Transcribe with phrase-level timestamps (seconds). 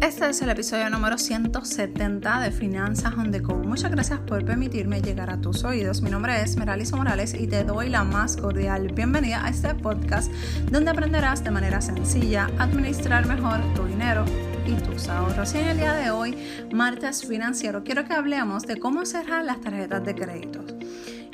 [0.00, 3.56] Este es el episodio número 170 de Finanzas on the Go.
[3.56, 6.02] Muchas gracias por permitirme llegar a tus oídos.
[6.02, 10.32] Mi nombre es Meraliso Morales y te doy la más cordial bienvenida a este podcast
[10.70, 14.24] donde aprenderás de manera sencilla a administrar mejor tu dinero
[14.66, 15.52] y tus ahorros.
[15.54, 16.38] Y en el día de hoy,
[16.72, 20.64] martes financiero, quiero que hablemos de cómo cerrar las tarjetas de crédito.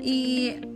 [0.02, 0.73] Y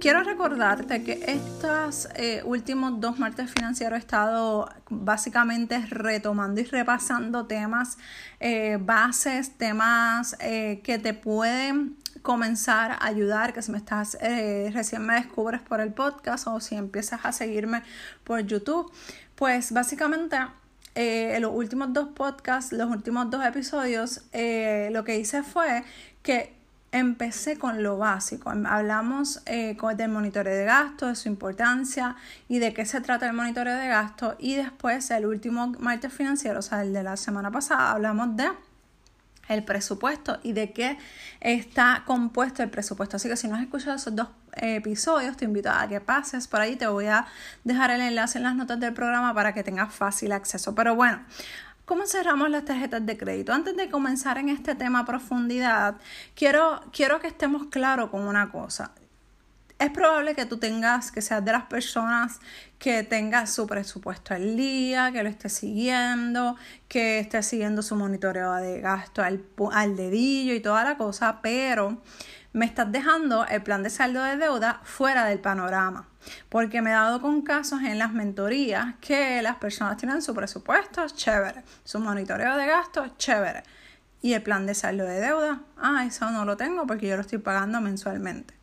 [0.00, 7.44] Quiero recordarte que estos eh, últimos dos martes financieros he estado básicamente retomando y repasando
[7.44, 7.98] temas,
[8.40, 14.16] eh, bases, temas eh, que te pueden comenzar a ayudar, que si me estás
[14.72, 17.82] recién me descubres por el podcast o si empiezas a seguirme
[18.24, 18.90] por YouTube,
[19.34, 20.38] pues básicamente
[20.94, 25.84] en los últimos dos podcasts, los últimos dos episodios, lo que hice fue
[26.22, 26.59] que
[26.92, 28.50] empecé con lo básico.
[28.50, 32.16] Hablamos eh, del monitoreo de gasto, de su importancia
[32.48, 34.36] y de qué se trata el monitoreo de gasto.
[34.38, 38.48] Y después, el último martes financiero, o sea, el de la semana pasada, hablamos de
[39.48, 40.96] el presupuesto y de qué
[41.40, 43.16] está compuesto el presupuesto.
[43.16, 46.60] Así que si no has escuchado esos dos episodios, te invito a que pases por
[46.60, 46.76] ahí.
[46.76, 47.26] Te voy a
[47.64, 50.74] dejar el enlace en las notas del programa para que tengas fácil acceso.
[50.76, 51.20] Pero bueno,
[51.90, 53.52] ¿Cómo cerramos las tarjetas de crédito?
[53.52, 55.96] Antes de comenzar en este tema a profundidad,
[56.36, 58.92] quiero, quiero que estemos claros con una cosa.
[59.76, 62.38] Es probable que tú tengas, que seas de las personas
[62.78, 66.54] que tengas su presupuesto al día, que lo estés siguiendo,
[66.86, 72.00] que estés siguiendo su monitoreo de gasto al, al dedillo y toda la cosa, pero
[72.52, 76.09] me estás dejando el plan de saldo de deuda fuera del panorama.
[76.48, 81.06] Porque me he dado con casos en las mentorías que las personas tienen su presupuesto,
[81.08, 83.62] chévere, su monitoreo de gastos, chévere.
[84.22, 87.22] Y el plan de saldo de deuda, ah, eso no lo tengo porque yo lo
[87.22, 88.54] estoy pagando mensualmente.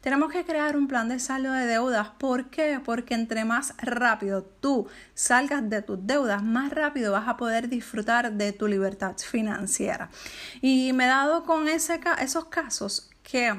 [0.00, 2.08] Tenemos que crear un plan de saldo de deudas.
[2.18, 2.80] ¿Por qué?
[2.82, 8.32] Porque entre más rápido tú salgas de tus deudas, más rápido vas a poder disfrutar
[8.32, 10.08] de tu libertad financiera.
[10.62, 13.54] Y me he dado con ese, esos casos que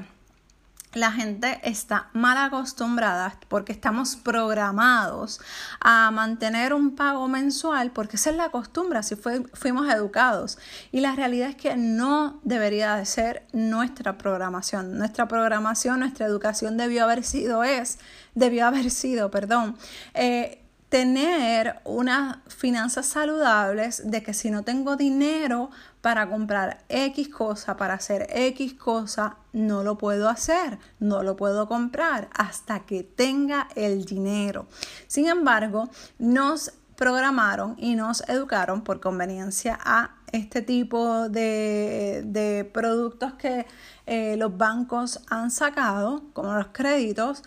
[0.94, 5.40] la gente está mal acostumbrada porque estamos programados
[5.80, 10.58] a mantener un pago mensual porque esa es la costumbre, así fuimos educados.
[10.90, 14.98] Y la realidad es que no debería de ser nuestra programación.
[14.98, 17.98] Nuestra programación, nuestra educación debió haber sido, es,
[18.34, 19.76] debió haber sido, perdón,
[20.14, 20.61] eh,
[20.92, 25.70] tener unas finanzas saludables de que si no tengo dinero
[26.02, 31.66] para comprar X cosa, para hacer X cosa, no lo puedo hacer, no lo puedo
[31.66, 34.66] comprar hasta que tenga el dinero.
[35.06, 35.88] Sin embargo,
[36.18, 43.66] nos programaron y nos educaron por conveniencia a este tipo de, productos que
[44.04, 47.42] eh, los bancos han sacado, como los créditos,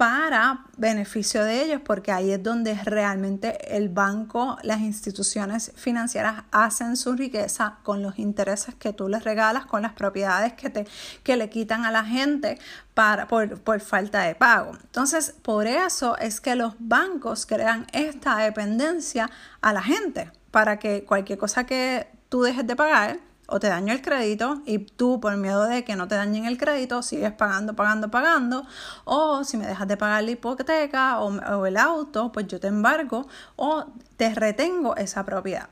[0.00, 6.96] para beneficio de ellos, porque ahí es donde realmente el banco, las instituciones financieras hacen
[6.96, 10.86] su riqueza con los intereses que tú les regalas, con las propiedades que, te,
[11.22, 12.58] que le quitan a la gente
[12.94, 14.72] para, por, por falta de pago.
[14.80, 21.04] Entonces, por eso es que los bancos crean esta dependencia a la gente, para que
[21.04, 23.18] cualquier cosa que tú dejes de pagar,
[23.50, 26.56] o te daño el crédito y tú por miedo de que no te dañen el
[26.56, 28.64] crédito sigues pagando, pagando, pagando
[29.04, 33.26] o si me dejas de pagar la hipoteca o, el auto, pues yo te embargo
[33.56, 33.84] o
[34.16, 35.68] te retengo esa propiedad.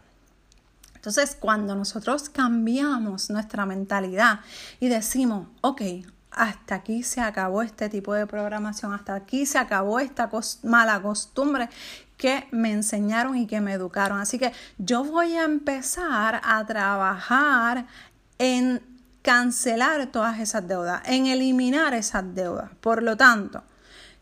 [0.94, 4.41] Entonces, cuando nosotros cambiamos nuestra mentalidad
[4.81, 5.83] y decimos, ok,
[6.38, 10.31] hasta aquí se acabó este tipo de programación, hasta aquí se acabó esta
[10.62, 11.69] mala costumbre
[12.16, 14.21] que me enseñaron y que me educaron.
[14.21, 17.87] Así que yo voy a empezar a trabajar
[18.38, 18.81] en
[19.22, 22.70] cancelar todas esas deudas, en eliminar esas deudas.
[22.81, 23.65] Por lo tanto,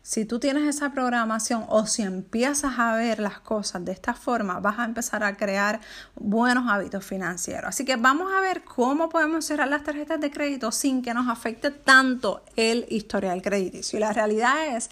[0.07, 4.61] si tú tienes esa programación o si empiezas a ver las cosas de esta forma,
[4.61, 5.81] vas a empezar a crear
[6.15, 7.67] buenos hábitos financieros.
[7.67, 11.27] Así que vamos a ver cómo podemos cerrar las tarjetas de crédito sin que nos
[11.27, 13.97] afecte tanto el historial crediticio.
[13.97, 14.89] Y la realidad es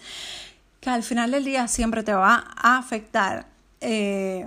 [0.80, 3.46] que al final del día siempre te va a afectar
[3.80, 4.46] eh,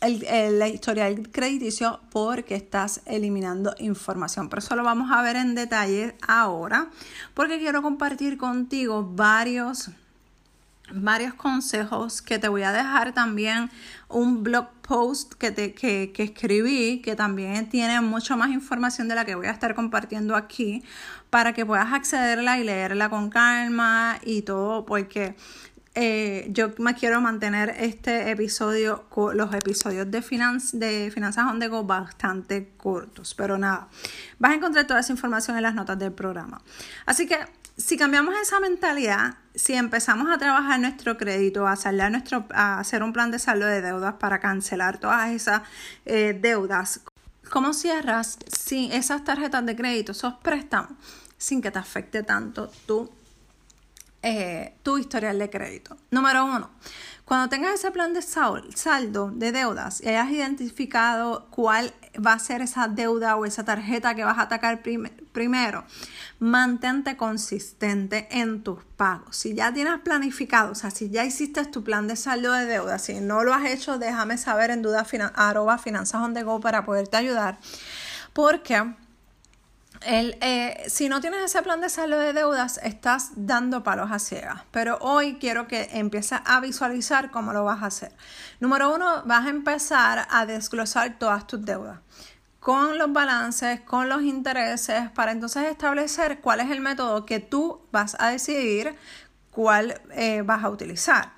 [0.00, 4.48] el, la historial crediticio porque estás eliminando información.
[4.48, 6.90] Pero eso lo vamos a ver en detalle ahora
[7.34, 9.90] porque quiero compartir contigo varios
[10.90, 13.70] varios consejos que te voy a dejar también
[14.08, 19.14] un blog post que, te, que, que escribí que también tiene mucho más información de
[19.14, 20.82] la que voy a estar compartiendo aquí
[21.30, 25.36] para que puedas accederla y leerla con calma y todo porque
[26.00, 30.20] eh, yo me quiero mantener este episodio, los episodios de,
[30.74, 33.88] de Finanzas on Go bastante cortos, pero nada,
[34.38, 36.62] vas a encontrar toda esa información en las notas del programa.
[37.04, 37.38] Así que
[37.76, 43.02] si cambiamos esa mentalidad, si empezamos a trabajar nuestro crédito, a saldar nuestro, a hacer
[43.02, 45.62] un plan de saldo de deudas para cancelar todas esas
[46.06, 47.00] eh, deudas,
[47.50, 50.92] ¿cómo cierras sin esas tarjetas de crédito, esos préstamos,
[51.38, 53.10] sin que te afecte tanto tu,
[54.22, 55.96] eh, tu historial de crédito?
[56.10, 56.70] Número uno,
[57.28, 61.92] cuando tengas ese plan de saldo de deudas y hayas identificado cuál
[62.26, 64.82] va a ser esa deuda o esa tarjeta que vas a atacar
[65.32, 65.84] primero,
[66.38, 69.36] mantente consistente en tus pagos.
[69.36, 73.02] Si ya tienes planificado, o sea, si ya hiciste tu plan de saldo de deudas,
[73.02, 76.22] si no lo has hecho, déjame saber en duda arroba finanzas
[76.62, 77.58] para poderte ayudar.
[78.32, 78.94] Porque
[80.02, 84.18] el, eh, si no tienes ese plan de saldo de deudas, estás dando palos a
[84.18, 84.62] ciegas.
[84.70, 88.12] Pero hoy quiero que empieces a visualizar cómo lo vas a hacer.
[88.60, 91.98] Número uno, vas a empezar a desglosar todas tus deudas
[92.60, 97.80] con los balances, con los intereses, para entonces establecer cuál es el método que tú
[97.92, 98.96] vas a decidir
[99.50, 101.32] cuál eh, vas a utilizar.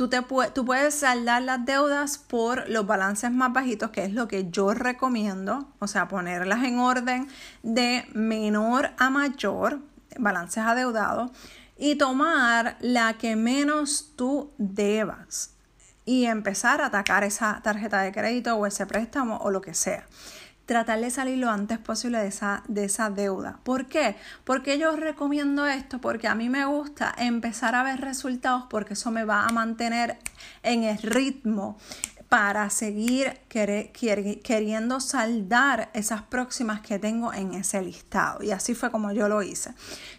[0.00, 0.22] Tú, te
[0.54, 4.72] tú puedes saldar las deudas por los balances más bajitos, que es lo que yo
[4.72, 7.28] recomiendo, o sea, ponerlas en orden
[7.62, 9.80] de menor a mayor,
[10.18, 11.32] balances adeudados,
[11.76, 15.50] y tomar la que menos tú debas
[16.06, 20.06] y empezar a atacar esa tarjeta de crédito o ese préstamo o lo que sea
[20.70, 23.58] tratar de salir lo antes posible de esa, de esa deuda.
[23.64, 24.14] ¿Por qué?
[24.44, 29.10] Porque yo recomiendo esto, porque a mí me gusta empezar a ver resultados, porque eso
[29.10, 30.16] me va a mantener
[30.62, 31.76] en el ritmo
[32.28, 38.40] para seguir queriendo saldar esas próximas que tengo en ese listado.
[38.44, 39.74] Y así fue como yo lo hice.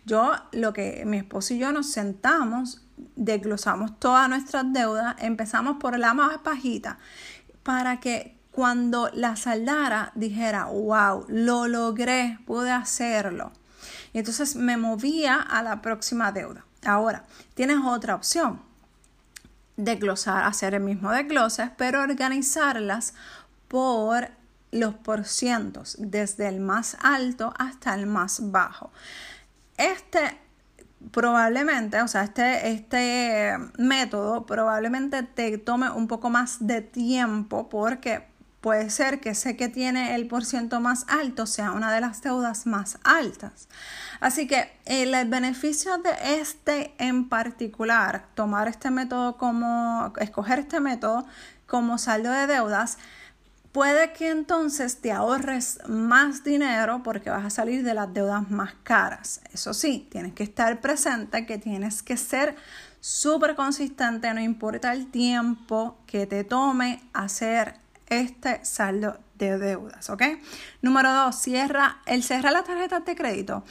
[0.05, 5.97] Yo, lo que mi esposo y yo nos sentamos, desglosamos todas nuestras deudas, empezamos por
[5.97, 6.99] la más bajita
[7.63, 13.51] para que cuando la saldara dijera, wow, lo logré, pude hacerlo.
[14.13, 16.65] Y entonces me movía a la próxima deuda.
[16.85, 18.61] Ahora, tienes otra opción.
[19.77, 23.13] Desglosar, hacer el mismo desglose, pero organizarlas
[23.67, 24.29] por
[24.71, 28.91] los porcientos, desde el más alto hasta el más bajo.
[29.77, 30.37] Este
[31.11, 38.30] probablemente, o sea, este, este método probablemente te tome un poco más de tiempo porque
[38.61, 42.67] Puede ser que sé que tiene el porciento más alto sea una de las deudas
[42.67, 43.67] más altas.
[44.19, 51.25] Así que el beneficio de este en particular, tomar este método como, escoger este método
[51.65, 52.99] como saldo de deudas,
[53.71, 58.73] puede que entonces te ahorres más dinero porque vas a salir de las deudas más
[58.83, 59.41] caras.
[59.51, 62.55] Eso sí, tienes que estar presente que tienes que ser
[62.99, 67.81] súper consistente, no importa el tiempo que te tome hacer
[68.11, 70.21] este saldo de deudas, ¿ok?
[70.81, 73.63] Número dos, cierra, el cerrar las tarjetas de crédito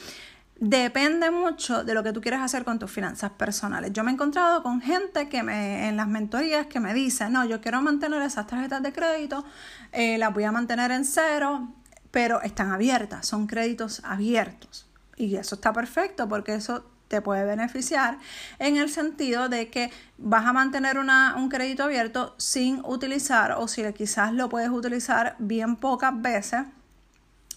[0.61, 3.93] depende mucho de lo que tú quieres hacer con tus finanzas personales.
[3.93, 7.45] Yo me he encontrado con gente que me, en las mentorías que me dice, no,
[7.45, 9.43] yo quiero mantener esas tarjetas de crédito,
[9.91, 11.73] eh, las voy a mantener en cero,
[12.11, 14.87] pero están abiertas, son créditos abiertos.
[15.17, 18.17] Y eso está perfecto porque eso te puede beneficiar
[18.57, 23.83] en el sentido de que vas a mantener un crédito abierto sin utilizar o si
[23.91, 26.61] quizás lo puedes utilizar bien pocas veces,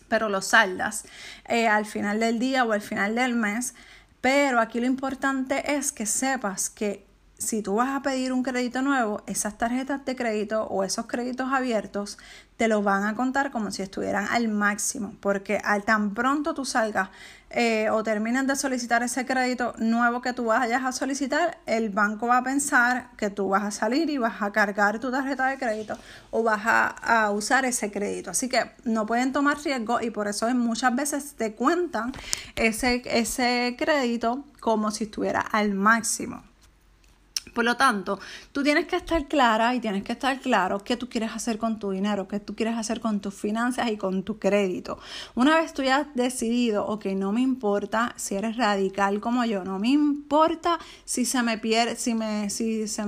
[0.09, 1.05] pero lo saldas
[1.47, 3.75] eh, al final del día o al final del mes.
[4.21, 7.07] Pero aquí lo importante es que sepas que
[7.45, 11.53] si tú vas a pedir un crédito nuevo, esas tarjetas de crédito o esos créditos
[11.53, 12.19] abiertos
[12.57, 16.65] te los van a contar como si estuvieran al máximo, porque al tan pronto tú
[16.65, 17.11] salgas
[17.51, 22.29] eh, o termines de solicitar ese crédito nuevo que tú vayas a solicitar, el banco
[22.29, 25.59] va a pensar que tú vas a salir y vas a cargar tu tarjeta de
[25.59, 25.99] crédito
[26.31, 28.31] o vas a, a usar ese crédito.
[28.31, 32.13] Así que no pueden tomar riesgo y por eso muchas veces te cuentan
[32.57, 36.43] ese, ese crédito como si estuviera al máximo.
[37.53, 38.19] Por lo tanto,
[38.53, 41.79] tú tienes que estar clara y tienes que estar claro qué tú quieres hacer con
[41.79, 44.99] tu dinero, qué tú quieres hacer con tus finanzas y con tu crédito.
[45.35, 49.63] Una vez tú ya has decidido, ok, no me importa si eres radical como yo,
[49.63, 53.05] no me importa si se me pierde, si me, si se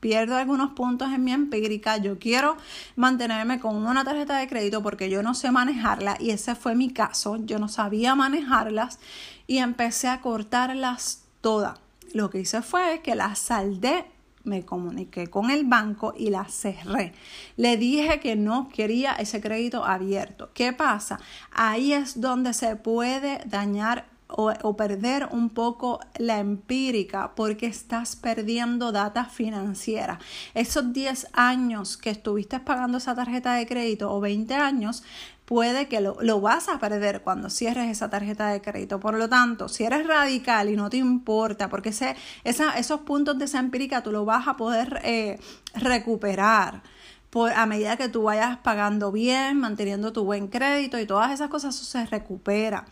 [0.00, 2.56] pierdo algunos puntos en mi empírica, yo quiero
[2.96, 6.90] mantenerme con una tarjeta de crédito porque yo no sé manejarla y ese fue mi
[6.90, 8.98] caso, yo no sabía manejarlas
[9.46, 11.83] y empecé a cortarlas todas
[12.14, 14.06] lo que hice fue que la saldé,
[14.44, 17.12] me comuniqué con el banco y la cerré.
[17.56, 20.50] Le dije que no quería ese crédito abierto.
[20.54, 21.18] ¿Qué pasa?
[21.50, 24.06] Ahí es donde se puede dañar
[24.36, 30.18] o, perder un poco la empírica porque estás perdiendo data financiera.
[30.54, 35.04] Esos 10 años que estuviste pagando esa tarjeta de crédito o 20 años,
[35.44, 39.00] puede que lo, lo, vas a perder cuando cierres esa tarjeta de crédito.
[39.00, 43.38] Por lo tanto, si eres radical y no te importa, porque ese, esa, esos puntos
[43.38, 45.38] de esa empírica tú lo vas a poder eh,
[45.74, 46.82] recuperar.
[47.56, 51.74] A medida que tú vayas pagando bien, manteniendo tu buen crédito y todas esas cosas,
[51.74, 52.84] eso se recupera.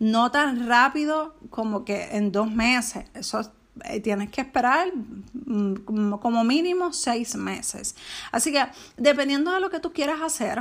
[0.00, 3.04] No tan rápido como que en dos meses.
[3.14, 3.52] Eso
[3.84, 7.94] eh, tienes que esperar mm, como mínimo seis meses.
[8.32, 10.60] Así que dependiendo de lo que tú quieras hacer,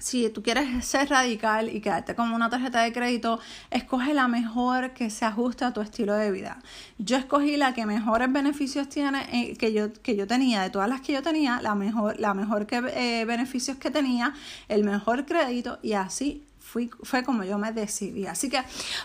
[0.00, 3.38] si tú quieres ser radical y quedarte con una tarjeta de crédito,
[3.70, 6.58] escoge la mejor que se ajuste a tu estilo de vida.
[6.98, 10.88] Yo escogí la que mejores beneficios tiene eh, que, yo, que yo tenía, de todas
[10.88, 14.34] las que yo tenía, la mejor, la mejor que, eh, beneficios que tenía,
[14.68, 18.26] el mejor crédito y así Fui, fue como yo me decidí.
[18.26, 18.62] Así que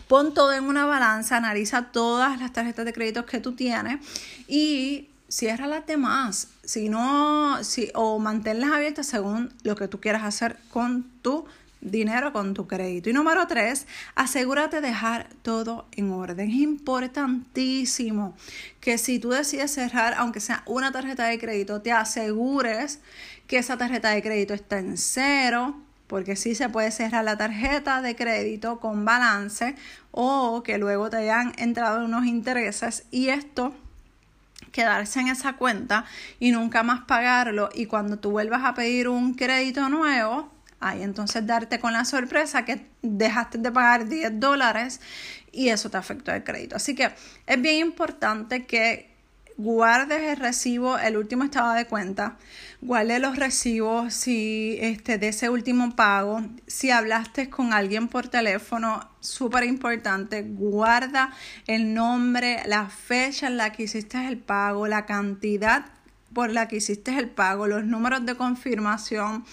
[0.08, 4.06] pon todo en una balanza, analiza todas las tarjetas de crédito que tú tienes
[4.48, 10.24] y cierra las demás, si no, si, o manténlas abiertas según lo que tú quieras
[10.24, 11.46] hacer con tu
[11.82, 13.10] dinero, con tu crédito.
[13.10, 16.50] Y número tres, asegúrate de dejar todo en orden.
[16.50, 18.36] Es importantísimo
[18.80, 23.00] que si tú decides cerrar, aunque sea una tarjeta de crédito, te asegures
[23.48, 25.76] que esa tarjeta de crédito está en cero,
[26.08, 29.76] porque sí se puede cerrar la tarjeta de crédito con balance
[30.12, 33.74] o que luego te hayan entrado unos intereses y esto
[34.76, 36.04] quedarse en esa cuenta
[36.38, 40.52] y nunca más pagarlo y cuando tú vuelvas a pedir un crédito nuevo,
[40.82, 45.00] ahí entonces darte con la sorpresa que dejaste de pagar 10 dólares
[45.54, 46.76] y eso te afectó el crédito.
[46.76, 47.10] Así que
[47.48, 49.15] es bien importante que
[49.58, 52.38] guardes el recibo, el último estado de cuenta,
[52.82, 59.10] guarde los recibos si este, de ese último pago, si hablaste con alguien por teléfono,
[59.20, 61.32] súper importante, guarda
[61.68, 65.95] el nombre, la fecha en la que hiciste el pago, la cantidad
[66.36, 69.46] por la que hiciste el pago, los números de confirmación,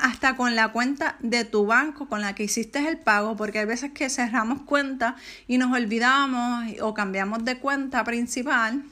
[0.00, 3.66] hasta con la cuenta de tu banco con la que hiciste el pago, porque hay
[3.66, 5.14] veces que cerramos cuenta
[5.46, 8.82] y nos olvidamos o cambiamos de cuenta principal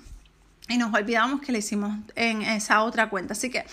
[0.68, 3.32] y nos olvidamos que le hicimos en esa otra cuenta.
[3.32, 3.64] Así que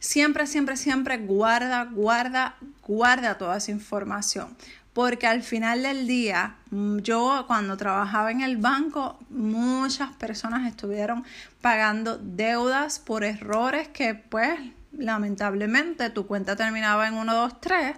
[0.00, 4.56] siempre, siempre, siempre guarda, guarda, guarda toda esa información
[4.96, 11.22] porque al final del día, mm, yo cuando trabajaba en el banco, muchas personas estuvieron
[11.60, 14.58] pagando deudas por errores que pues
[14.96, 17.94] lamentablemente tu cuenta terminaba en 123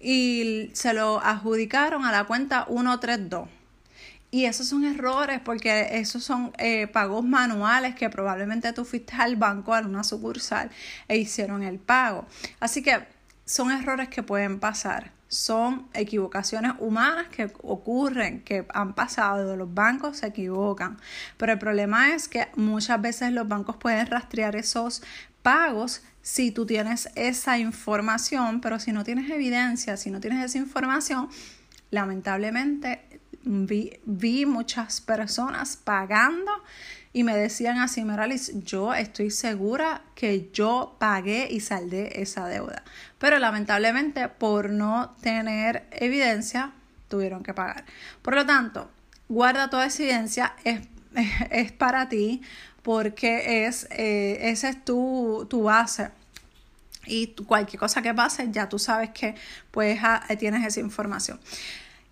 [0.00, 3.48] y se lo adjudicaron a la cuenta 132.
[4.32, 9.36] Y esos son errores porque esos son eh, pagos manuales que probablemente tú fuiste al
[9.36, 10.68] banco, a una sucursal
[11.06, 12.26] e hicieron el pago.
[12.58, 13.06] Así que
[13.44, 20.18] son errores que pueden pasar son equivocaciones humanas que ocurren, que han pasado, los bancos
[20.18, 20.98] se equivocan.
[21.36, 25.02] Pero el problema es que muchas veces los bancos pueden rastrear esos
[25.42, 30.58] pagos si tú tienes esa información, pero si no tienes evidencia, si no tienes esa
[30.58, 31.28] información,
[31.92, 33.00] lamentablemente
[33.42, 36.50] vi, vi muchas personas pagando
[37.12, 42.84] y me decían así, Meralis, yo estoy segura que yo pagué y saldé esa deuda.
[43.18, 46.72] Pero lamentablemente por no tener evidencia,
[47.08, 47.84] tuvieron que pagar.
[48.22, 48.90] Por lo tanto,
[49.28, 50.80] guarda toda esa evidencia, es,
[51.50, 52.42] es para ti
[52.82, 56.10] porque es, eh, esa es tu, tu base
[57.06, 59.34] y cualquier cosa que pase ya tú sabes que
[59.70, 61.40] pues ah, tienes esa información.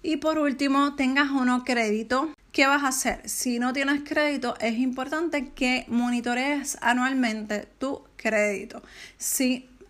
[0.03, 3.29] Y por último, tengas uno crédito ¿Qué vas a hacer?
[3.29, 8.83] Si no tienes crédito, es importante que monitorees anualmente tu crédito.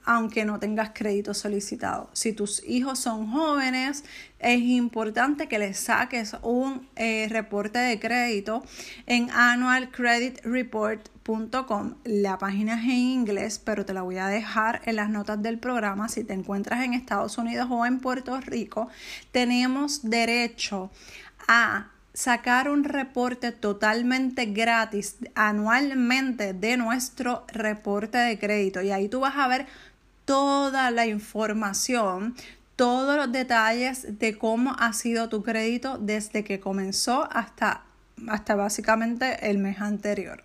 [0.09, 2.09] Aunque no tengas crédito solicitado.
[2.15, 4.05] Si tus hijos son jóvenes,
[4.38, 8.65] es importante que les saques un eh, reporte de crédito
[9.05, 11.97] en annualcreditreport.com.
[12.05, 15.59] La página es en inglés, pero te la voy a dejar en las notas del
[15.59, 16.09] programa.
[16.09, 18.88] Si te encuentras en Estados Unidos o en Puerto Rico,
[19.31, 20.91] tenemos derecho
[21.49, 29.21] a sacar un reporte totalmente gratis anualmente de nuestro reporte de crédito y ahí tú
[29.21, 29.67] vas a ver
[30.28, 32.35] toda la información,
[32.76, 37.85] todos los detalles de cómo ha sido tu crédito desde que comenzó hasta,
[38.28, 40.42] hasta básicamente el mes anterior.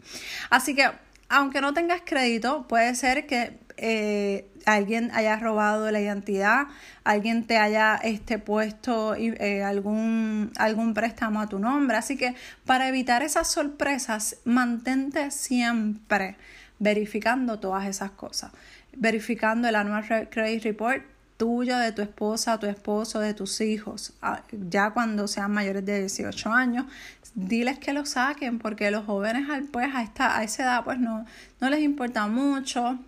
[0.49, 0.89] Así que
[1.27, 6.67] aunque no tengas crédito, puede ser que eh, alguien haya robado la identidad,
[7.03, 11.97] alguien te haya este, puesto eh, algún, algún préstamo a tu nombre.
[11.97, 12.35] Así que
[12.65, 16.37] para evitar esas sorpresas, mantente siempre
[16.79, 18.51] verificando todas esas cosas.
[18.95, 21.03] Verificando el Annual Credit Report
[21.37, 25.99] tuyo, de tu esposa, tu esposo, de tus hijos, ah, ya cuando sean mayores de
[25.99, 26.85] 18 años,
[27.33, 31.25] diles que lo saquen porque los jóvenes pues a, esta, a esa edad pues no,
[31.59, 32.99] no les importa mucho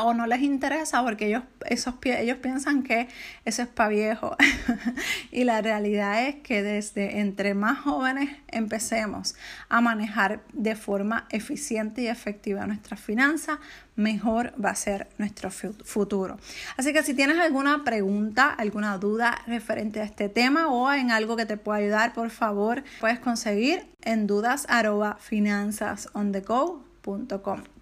[0.00, 3.08] o no les interesa porque ellos, esos, ellos piensan que
[3.44, 4.36] eso es para viejo.
[5.30, 9.34] y la realidad es que desde entre más jóvenes empecemos
[9.68, 13.58] a manejar de forma eficiente y efectiva nuestras finanzas,
[13.96, 16.38] mejor va a ser nuestro futuro.
[16.76, 21.36] Así que si tienes alguna pregunta, alguna duda referente a este tema o en algo
[21.36, 24.66] que te pueda ayudar, por favor, puedes conseguir en dudas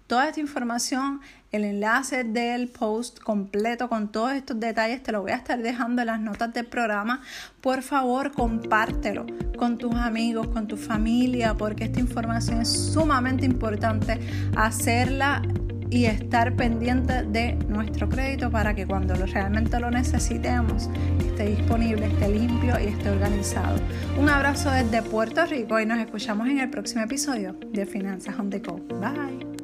[0.07, 1.21] Toda esta información,
[1.51, 6.03] el enlace del post completo con todos estos detalles, te lo voy a estar dejando
[6.03, 7.21] en las notas del programa.
[7.59, 9.25] Por favor, compártelo
[9.57, 14.19] con tus amigos, con tu familia, porque esta información es sumamente importante
[14.55, 15.41] hacerla
[15.89, 22.29] y estar pendiente de nuestro crédito para que cuando realmente lo necesitemos esté disponible, esté
[22.29, 23.79] limpio y esté organizado.
[24.19, 28.49] Un abrazo desde Puerto Rico y nos escuchamos en el próximo episodio de Finanzas on
[28.49, 28.77] the Go.
[28.99, 29.54] Bye.